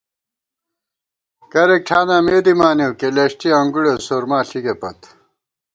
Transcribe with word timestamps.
کرېک 1.51 1.81
ٹھاناں 1.87 2.21
مے 2.25 2.37
دِمانېؤ، 2.45 2.91
کېلېݭٹی 2.99 3.49
انگُڑے 3.59 3.93
سرما 4.05 4.39
ݪِکےپت 4.47 4.99